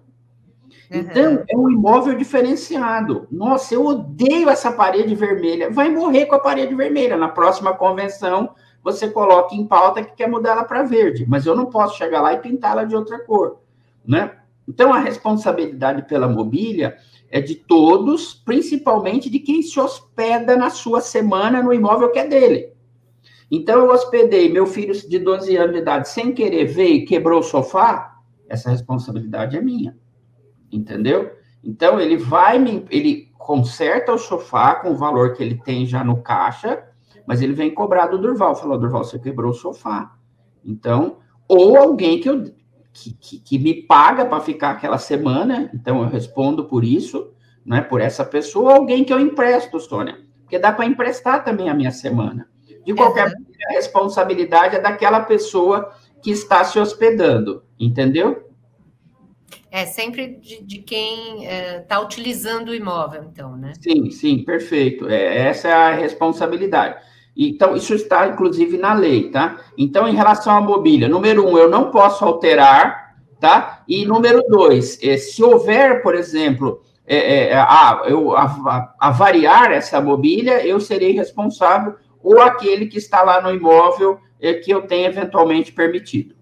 [0.91, 1.43] Então, uhum.
[1.47, 3.27] é um imóvel diferenciado.
[3.31, 5.69] Nossa, eu odeio essa parede vermelha.
[5.69, 7.15] Vai morrer com a parede vermelha.
[7.15, 11.25] Na próxima convenção, você coloca em pauta que quer mudar ela para verde.
[11.27, 13.59] Mas eu não posso chegar lá e pintá-la de outra cor.
[14.03, 14.31] Né?
[14.67, 16.97] Então, a responsabilidade pela mobília
[17.29, 22.27] é de todos, principalmente de quem se hospeda na sua semana no imóvel que é
[22.27, 22.73] dele.
[23.51, 27.39] Então, eu hospedei meu filho de 12 anos de idade sem querer ver e quebrou
[27.39, 28.15] o sofá.
[28.47, 29.95] Essa responsabilidade é minha
[30.71, 31.31] entendeu?
[31.63, 32.57] Então ele vai,
[32.89, 36.83] ele conserta o sofá com o valor que ele tem já no caixa,
[37.27, 40.15] mas ele vem cobrar do Durval, falou, Durval, você quebrou o sofá.
[40.63, 42.43] Então, ou alguém que, eu,
[42.93, 47.33] que, que, que me paga para ficar aquela semana, então eu respondo por isso,
[47.71, 51.69] é por essa pessoa, ou alguém que eu empresto, Sônia, porque dá para emprestar também
[51.69, 52.47] a minha semana.
[52.89, 53.33] De qualquer uhum.
[53.33, 58.49] maneira, a responsabilidade é daquela pessoa que está se hospedando, entendeu?
[59.69, 63.73] É sempre de, de quem está é, utilizando o imóvel, então, né?
[63.79, 65.07] Sim, sim, perfeito.
[65.07, 66.95] É, essa é a responsabilidade.
[67.37, 69.61] Então, isso está, inclusive, na lei, tá?
[69.77, 73.83] Então, em relação à mobília, número um, eu não posso alterar, tá?
[73.87, 79.11] E número dois, é, se houver, por exemplo, é, é, a, eu, a, a, a
[79.11, 84.71] variar essa mobília, eu serei responsável ou aquele que está lá no imóvel é, que
[84.71, 86.35] eu tenha eventualmente permitido.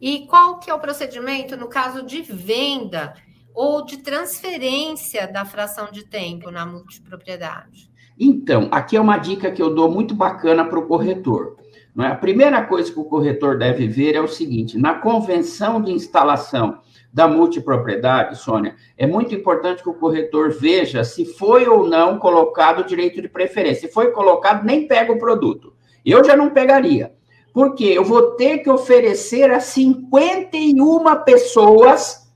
[0.00, 3.14] E qual que é o procedimento no caso de venda
[3.54, 7.90] ou de transferência da fração de tempo na multipropriedade?
[8.18, 11.56] Então, aqui é uma dica que eu dou muito bacana para o corretor.
[11.94, 12.08] Não é?
[12.08, 16.80] A primeira coisa que o corretor deve ver é o seguinte: na convenção de instalação
[17.12, 22.80] da multipropriedade, Sônia, é muito importante que o corretor veja se foi ou não colocado
[22.80, 23.86] o direito de preferência.
[23.86, 25.74] Se foi colocado, nem pega o produto.
[26.04, 27.12] Eu já não pegaria.
[27.52, 32.32] Porque eu vou ter que oferecer a 51 pessoas,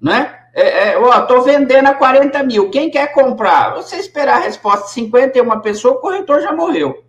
[0.00, 0.38] né?
[0.54, 2.70] É, é, ó, tô vendendo a 40 mil.
[2.70, 3.74] Quem quer comprar?
[3.74, 7.04] Você esperar a resposta de 51 pessoas, o corretor já morreu,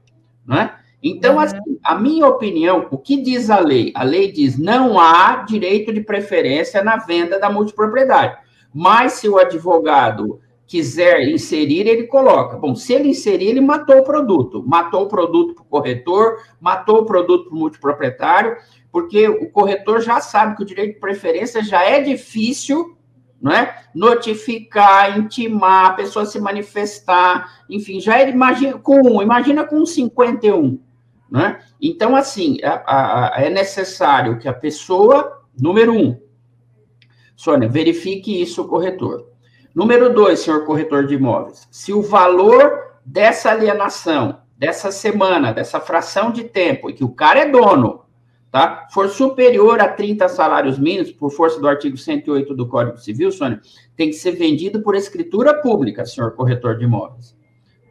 [0.46, 0.74] né?
[1.08, 3.92] Então, assim, a minha opinião, o que diz a lei?
[3.94, 8.36] A lei diz não há direito de preferência na venda da multipropriedade.
[8.74, 12.58] Mas se o advogado quiser inserir, ele coloca.
[12.58, 14.64] Bom, se ele inserir, ele matou o produto.
[14.66, 18.58] Matou o produto para o corretor, matou o produto para o multiproprietário,
[18.92, 22.98] porque o corretor já sabe que o direito de preferência já é difícil
[23.40, 23.84] não é?
[23.94, 30.80] Notificar, intimar, a pessoa se manifestar, enfim, já imagina com um, imagina com 51,
[31.30, 31.60] né?
[31.82, 36.20] Então, assim, a, a, é necessário que a pessoa, número um,
[37.36, 39.28] Sônia, verifique isso, corretor.
[39.74, 46.32] Número dois, senhor corretor de imóveis, se o valor dessa alienação, dessa semana, dessa fração
[46.32, 48.06] de tempo, e que o cara é dono,
[48.50, 48.88] tá?
[48.94, 53.60] For superior a 30 salários mínimos, por força do artigo 108 do Código Civil, Sônia,
[53.98, 57.36] tem que ser vendido por escritura pública, senhor corretor de imóveis,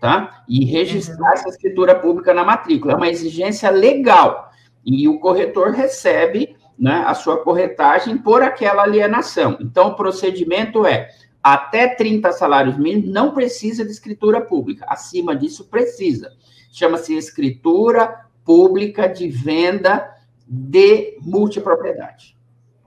[0.04, 0.44] tá?
[0.46, 1.32] E registrar uhum.
[1.32, 2.92] essa escritura pública na matrícula.
[2.92, 4.50] É uma exigência legal.
[4.84, 9.56] E o corretor recebe né, a sua corretagem por aquela alienação.
[9.58, 11.08] Então, o procedimento é
[11.42, 14.84] até 30 salários mínimos, não precisa de escritura pública.
[14.90, 16.32] Acima disso, precisa.
[16.70, 20.14] Chama-se escritura pública de venda
[20.46, 22.36] de multipropriedade,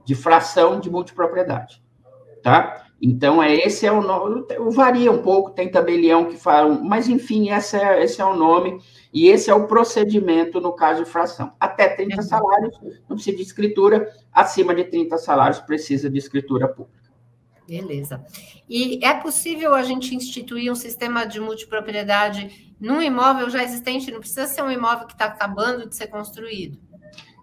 [0.04, 1.82] de fração de multipropriedade,
[2.44, 2.86] tá?
[3.00, 7.50] Então, é, esse é o nome, varia um pouco, tem tabelião que falam, mas enfim,
[7.50, 8.80] esse é, esse é o nome,
[9.12, 11.52] e esse é o procedimento no caso de fração.
[11.60, 12.22] Até 30 uhum.
[12.22, 12.76] salários,
[13.08, 16.98] não precisa de escritura, acima de 30 salários precisa de escritura pública.
[17.68, 18.24] Beleza.
[18.68, 24.10] E é possível a gente instituir um sistema de multipropriedade num imóvel já existente?
[24.10, 26.78] Não precisa ser um imóvel que está acabando de ser construído.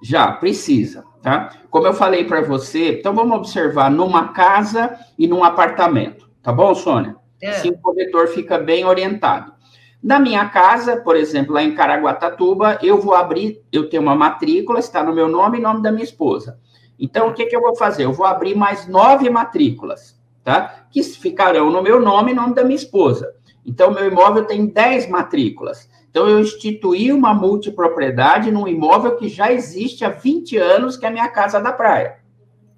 [0.01, 1.49] Já, precisa, tá?
[1.69, 6.73] Como eu falei para você, então vamos observar numa casa e num apartamento, tá bom,
[6.75, 7.15] Sônia?
[7.41, 7.49] É.
[7.49, 9.53] Assim o corretor fica bem orientado.
[10.01, 14.77] Na minha casa, por exemplo, lá em Caraguatatuba, eu vou abrir, eu tenho uma matrícula,
[14.77, 16.59] está no meu nome e nome da minha esposa.
[16.99, 18.05] Então, o que, que eu vou fazer?
[18.05, 20.85] Eu vou abrir mais nove matrículas, tá?
[20.91, 23.33] Que ficarão no meu nome e nome da minha esposa.
[23.65, 25.89] Então, meu imóvel tem dez matrículas.
[26.15, 31.09] Então, eu instituí uma multipropriedade num imóvel que já existe há 20 anos, que é
[31.09, 32.19] a minha casa da praia.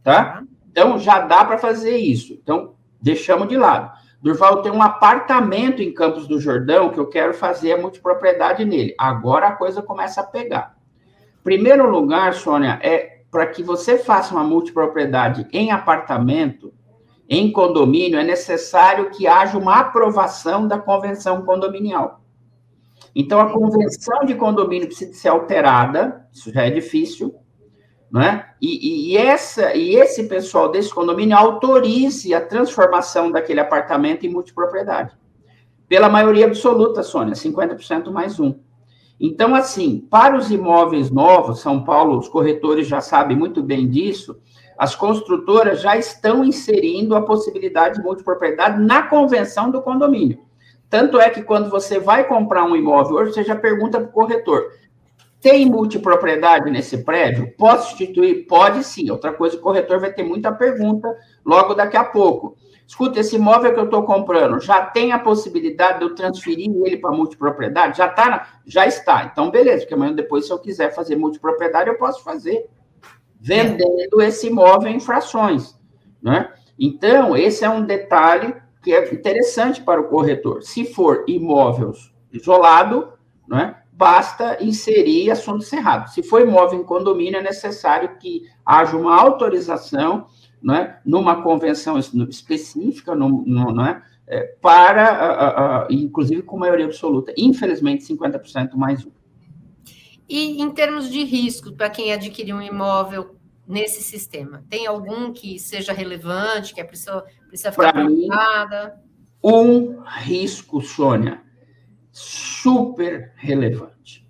[0.04, 0.42] Tá?
[0.72, 2.34] Então, já dá para fazer isso.
[2.34, 3.92] Então, deixamos de lado.
[4.20, 8.96] Durval tem um apartamento em Campos do Jordão que eu quero fazer a multipropriedade nele.
[8.98, 10.76] Agora a coisa começa a pegar.
[11.44, 16.74] Primeiro lugar, Sônia, é para que você faça uma multipropriedade em apartamento,
[17.30, 22.24] em condomínio, é necessário que haja uma aprovação da convenção condominial.
[23.16, 27.36] Então, a convenção de condomínio precisa ser alterada, isso já é difícil,
[28.12, 28.50] né?
[28.62, 35.16] E, e, essa, e esse pessoal desse condomínio autorize a transformação daquele apartamento em multipropriedade.
[35.88, 38.56] Pela maioria absoluta, Sônia, 50% mais um.
[39.20, 44.40] Então, assim, para os imóveis novos, São Paulo, os corretores já sabem muito bem disso,
[44.78, 50.47] as construtoras já estão inserindo a possibilidade de multipropriedade na convenção do condomínio.
[50.90, 54.14] Tanto é que quando você vai comprar um imóvel hoje, você já pergunta para o
[54.14, 54.72] corretor:
[55.42, 57.54] tem multipropriedade nesse prédio?
[57.58, 58.46] Posso substituir?
[58.48, 59.10] Pode sim.
[59.12, 61.14] Outra coisa, o corretor vai ter muita pergunta
[61.46, 62.56] logo daqui a pouco.
[62.88, 66.98] Escuta, esse imóvel que eu estou comprando já tem a possibilidade de eu transferir ele
[66.98, 67.98] para multipropriedade?
[67.98, 68.48] Já está?
[68.66, 69.26] Já está.
[69.26, 72.70] Então, beleza, porque amanhã depois, se eu quiser fazer multipropriedade, eu posso fazer.
[73.40, 75.78] Vendendo esse imóvel em frações.
[76.22, 76.50] Né?
[76.80, 78.56] Então, esse é um detalhe
[78.88, 80.64] que é interessante para o corretor.
[80.64, 81.92] Se for imóvel
[82.32, 83.12] isolado,
[83.46, 86.10] né, basta inserir assunto cerrado.
[86.10, 90.28] Se for imóvel em condomínio, é necessário que haja uma autorização
[90.64, 97.34] né, numa convenção específica, no, no, né, é, para, inclusive com maioria absoluta.
[97.38, 99.12] Infelizmente, 50% mais um.
[100.30, 103.36] E em termos de risco, para quem adquirir um imóvel
[103.68, 104.64] nesse sistema?
[104.70, 108.96] Tem algum que seja relevante, que a pessoa precisa ficar pra preocupada?
[108.96, 109.08] Mim,
[109.44, 111.42] um risco, Sônia,
[112.12, 114.28] super relevante.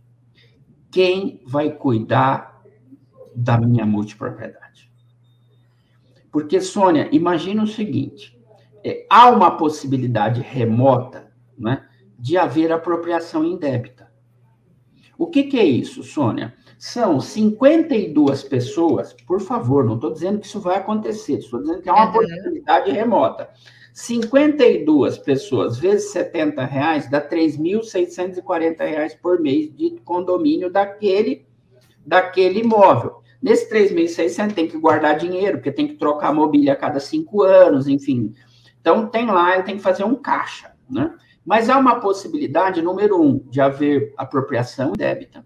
[0.91, 2.61] Quem vai cuidar
[3.35, 4.91] da minha multipropriedade?
[6.31, 8.37] Porque, Sônia, imagina o seguinte:
[8.83, 13.96] é, há uma possibilidade remota né, de haver apropriação indébita.
[15.17, 16.53] O que, que é isso, Sônia?
[16.77, 21.89] São 52 pessoas, por favor, não estou dizendo que isso vai acontecer, estou dizendo que
[21.89, 22.11] é uma uhum.
[22.11, 23.49] possibilidade remota.
[23.93, 31.47] 52 pessoas vezes 70 reais dá 3.640 reais por mês de condomínio daquele,
[32.05, 33.23] daquele imóvel.
[33.41, 37.87] Nesse 3.600 tem que guardar dinheiro, porque tem que trocar mobília a cada cinco anos,
[37.87, 38.35] enfim.
[38.79, 41.13] Então, tem lá, tem que fazer um caixa, né?
[41.47, 45.45] Mas há uma possibilidade, número um, de haver apropriação débita.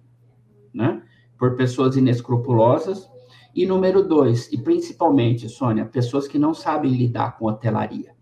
[0.74, 1.04] né?
[1.38, 3.08] Por pessoas inescrupulosas.
[3.54, 8.16] E número dois, e principalmente, Sônia, pessoas que não sabem lidar com hotelaria.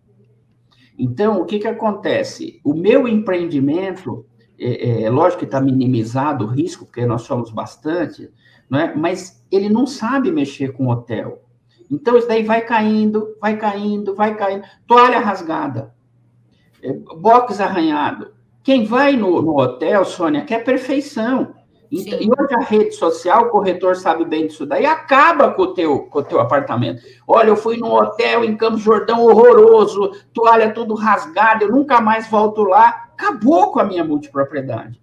[0.98, 2.60] Então, o que, que acontece?
[2.66, 4.26] O meu empreendimento,
[4.60, 8.30] é, é lógico que está minimizado o risco, porque nós somos bastante,
[8.70, 8.94] né?
[8.94, 11.44] mas ele não sabe mexer com hotel.
[11.90, 14.66] Então, isso daí vai caindo, vai caindo, vai caindo.
[14.88, 15.99] Toalha rasgada, é,
[17.18, 18.32] box arranhado.
[18.64, 21.56] Quem vai no, no hotel, Sônia, quer perfeição.
[21.92, 25.74] E, e, hoje a rede social, o corretor sabe bem disso daí, acaba com o
[25.74, 27.02] teu, com o teu apartamento.
[27.28, 32.30] Olha, eu fui num hotel em Campos Jordão horroroso, toalha tudo rasgada, eu nunca mais
[32.30, 33.08] volto lá.
[33.18, 35.02] Acabou com a minha multipropriedade.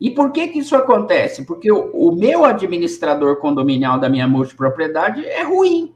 [0.00, 1.46] E por que que isso acontece?
[1.46, 5.94] Porque o, o meu administrador condominial da minha multipropriedade é ruim.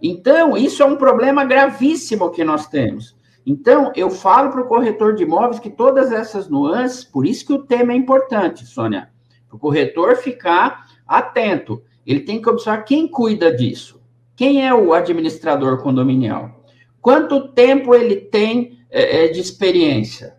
[0.00, 3.14] Então, isso é um problema gravíssimo que nós temos.
[3.44, 7.52] Então, eu falo para o corretor de imóveis que todas essas nuances, por isso que
[7.52, 9.10] o tema é importante, Sônia,
[9.48, 11.82] para o corretor ficar atento.
[12.06, 14.00] Ele tem que observar quem cuida disso.
[14.36, 16.64] Quem é o administrador condominial?
[17.00, 20.36] Quanto tempo ele tem é, é de experiência?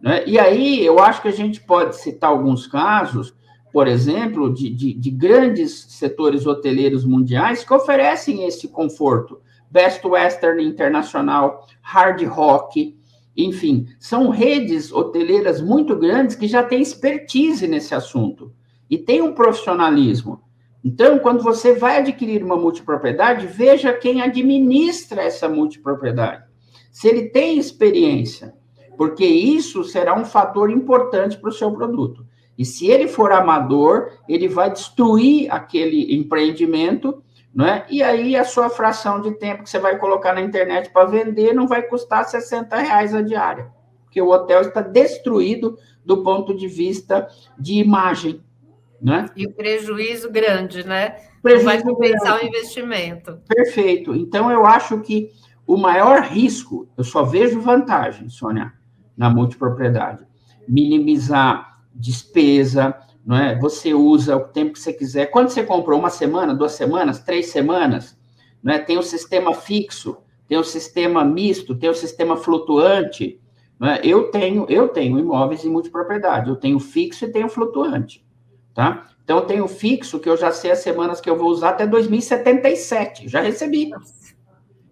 [0.00, 0.24] Né?
[0.26, 3.34] E aí, eu acho que a gente pode citar alguns casos,
[3.72, 9.40] por exemplo, de, de, de grandes setores hoteleiros mundiais que oferecem esse conforto.
[9.70, 12.96] Best Western Internacional, Hard Rock,
[13.36, 18.52] enfim, são redes hoteleiras muito grandes que já têm expertise nesse assunto
[18.90, 20.40] e tem um profissionalismo.
[20.84, 26.44] Então, quando você vai adquirir uma multipropriedade, veja quem administra essa multipropriedade.
[26.90, 28.54] Se ele tem experiência,
[28.96, 32.26] porque isso será um fator importante para o seu produto.
[32.58, 37.22] E se ele for amador, ele vai destruir aquele empreendimento
[37.54, 37.84] né?
[37.88, 41.52] E aí a sua fração de tempo que você vai colocar na internet para vender
[41.52, 43.70] não vai custar 60 reais a diária,
[44.04, 48.42] porque o hotel está destruído do ponto de vista de imagem.
[49.00, 49.26] Né?
[49.36, 51.16] E o prejuízo grande, né?
[51.40, 52.44] Prejuízo vai compensar grande.
[52.44, 53.40] o investimento.
[53.46, 54.14] Perfeito.
[54.14, 55.30] Então, eu acho que
[55.64, 58.72] o maior risco, eu só vejo vantagem, Sônia,
[59.16, 60.26] na multipropriedade.
[60.66, 62.96] Minimizar despesa,
[63.28, 63.54] não é?
[63.58, 65.26] Você usa o tempo que você quiser.
[65.26, 68.18] Quando você comprou uma semana, duas semanas, três semanas,
[68.62, 68.78] não é?
[68.78, 70.16] Tem o sistema fixo,
[70.48, 73.38] tem o sistema misto, tem o sistema flutuante.
[73.78, 74.00] Não é?
[74.02, 76.48] Eu tenho, eu tenho imóveis em multipropriedade.
[76.48, 78.24] Eu tenho fixo e tenho flutuante,
[78.72, 79.06] tá?
[79.22, 81.86] Então eu tenho fixo que eu já sei as semanas que eu vou usar até
[81.86, 83.28] 2077.
[83.28, 83.90] Já recebi.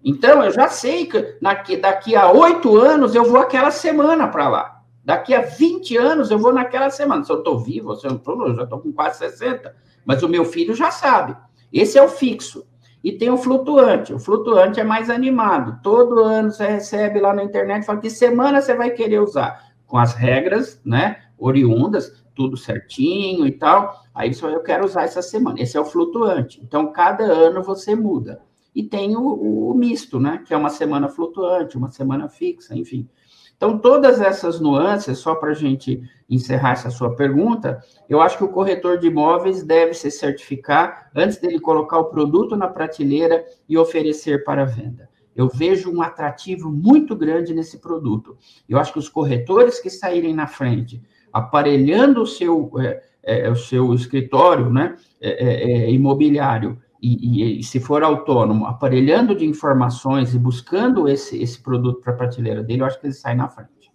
[0.04, 4.46] Então eu já sei que daqui, daqui a oito anos eu vou aquela semana para
[4.46, 4.75] lá.
[5.06, 7.22] Daqui a 20 anos eu vou naquela semana.
[7.22, 9.72] Se eu estou vivo, se eu não estou, já estou com quase 60.
[10.04, 11.36] Mas o meu filho já sabe.
[11.72, 12.66] Esse é o fixo.
[13.04, 14.12] E tem o flutuante.
[14.12, 15.78] O flutuante é mais animado.
[15.80, 19.70] Todo ano você recebe lá na internet fala que semana você vai querer usar.
[19.86, 21.22] Com as regras, né?
[21.38, 24.02] Oriundas, tudo certinho e tal.
[24.12, 25.60] Aí vai, eu quero usar essa semana.
[25.60, 26.60] Esse é o flutuante.
[26.60, 28.42] Então, cada ano você muda.
[28.74, 30.42] E tem o, o misto, né?
[30.44, 33.08] Que é uma semana flutuante, uma semana fixa, enfim.
[33.56, 38.44] Então, todas essas nuances, só para a gente encerrar essa sua pergunta, eu acho que
[38.44, 43.78] o corretor de imóveis deve se certificar antes dele colocar o produto na prateleira e
[43.78, 45.08] oferecer para venda.
[45.34, 48.36] Eu vejo um atrativo muito grande nesse produto.
[48.68, 53.56] Eu acho que os corretores que saírem na frente, aparelhando o seu, é, é, o
[53.56, 56.78] seu escritório né, é, é, é imobiliário
[57.14, 62.16] e, e, se for autônomo, aparelhando de informações e buscando esse, esse produto para a
[62.16, 63.92] prateleira dele, eu acho que ele sai na frente.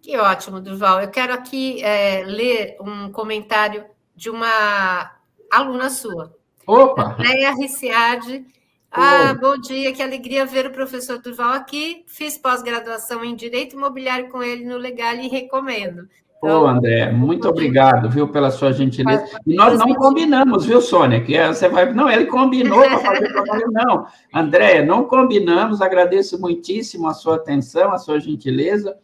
[0.00, 1.00] Que ótimo, Duval.
[1.00, 5.12] Eu quero aqui é, ler um comentário de uma
[5.52, 6.32] aluna sua.
[6.66, 7.14] Opa!
[7.14, 8.46] Andréia Ricciardi.
[8.90, 12.04] Ah, bom dia, que alegria ver o professor Duval aqui.
[12.06, 16.08] Fiz pós-graduação em Direito Imobiliário com ele no Legal e recomendo.
[16.40, 19.24] Pô, então, André, muito obrigado, viu, pela sua gentileza.
[19.46, 21.22] E nós não combinamos, viu, Sônia?
[21.22, 21.92] Que é, você vai.
[21.92, 24.06] Não, ele combinou para fazer trabalho, não.
[24.34, 28.96] André, não combinamos, agradeço muitíssimo a sua atenção, a sua gentileza.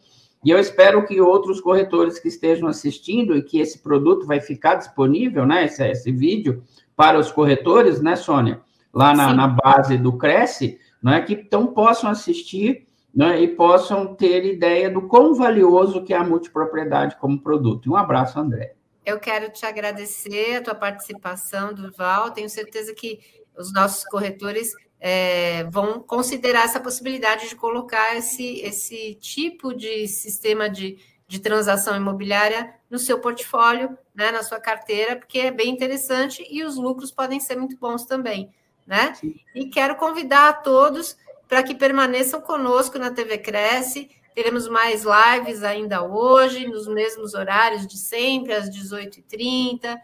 [0.43, 4.75] E eu espero que outros corretores que estejam assistindo e que esse produto vai ficar
[4.75, 5.65] disponível, né?
[5.65, 6.63] Esse, esse vídeo
[6.95, 8.61] para os corretores, né, Sônia?
[8.93, 11.21] Lá na, na base do Cresce, não é?
[11.21, 16.23] Que então possam assistir né, e possam ter ideia do quão valioso que é a
[16.23, 17.91] multipropriedade como produto.
[17.91, 18.75] Um abraço, André.
[19.05, 22.31] Eu quero te agradecer a tua participação, Duval.
[22.31, 23.19] Tenho certeza que
[23.55, 30.69] os nossos corretores é, vão considerar essa possibilidade de colocar esse, esse tipo de sistema
[30.69, 30.97] de,
[31.27, 36.63] de transação imobiliária no seu portfólio, né, na sua carteira, porque é bem interessante e
[36.63, 38.49] os lucros podem ser muito bons também.
[38.87, 39.13] Né?
[39.53, 41.17] E quero convidar a todos
[41.53, 44.09] para que permaneçam conosco na TV Cresce.
[44.33, 49.95] Teremos mais lives ainda hoje, nos mesmos horários de sempre, às 18h30.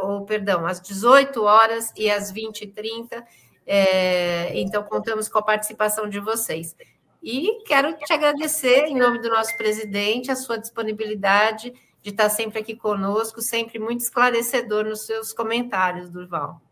[0.00, 3.20] ou, perdão, às 18 horas e às 20h30.
[3.66, 6.76] É, então, contamos com a participação de vocês.
[7.20, 12.60] E quero te agradecer, em nome do nosso presidente, a sua disponibilidade de estar sempre
[12.60, 16.62] aqui conosco, sempre muito esclarecedor nos seus comentários, Durval.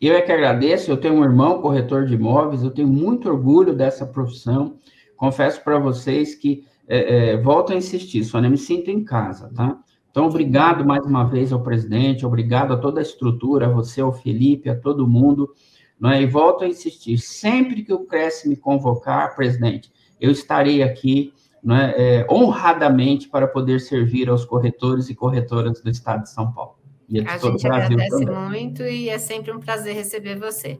[0.00, 3.74] Eu é que agradeço, eu tenho um irmão corretor de imóveis, eu tenho muito orgulho
[3.74, 4.76] dessa profissão.
[5.16, 9.50] Confesso para vocês que é, é, volto a insistir, só não me sinto em casa,
[9.54, 9.78] tá?
[10.10, 14.12] Então, obrigado mais uma vez ao presidente, obrigado a toda a estrutura, a você, ao
[14.12, 15.52] Felipe, a todo mundo.
[16.00, 16.22] Não é?
[16.22, 21.32] E volto a insistir, sempre que o Cresce me convocar, presidente, eu estarei aqui
[21.68, 26.77] é, é, honradamente para poder servir aos corretores e corretoras do Estado de São Paulo.
[27.08, 28.26] E a, a gente agradece também.
[28.26, 30.78] muito e é sempre um prazer receber você.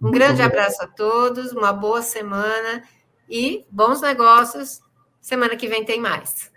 [0.00, 0.50] Um muito grande obrigado.
[0.52, 2.82] abraço a todos, uma boa semana
[3.28, 4.80] e bons negócios.
[5.20, 6.50] Semana que vem tem mais.